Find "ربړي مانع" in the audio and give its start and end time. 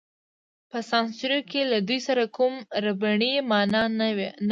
2.85-3.83